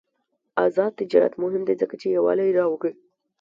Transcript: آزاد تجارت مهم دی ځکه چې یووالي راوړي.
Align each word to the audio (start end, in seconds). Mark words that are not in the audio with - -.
آزاد 0.65 0.91
تجارت 1.01 1.33
مهم 1.43 1.61
دی 1.67 1.73
ځکه 1.81 1.95
چې 2.01 2.07
یووالي 2.15 2.49
راوړي. 2.57 2.91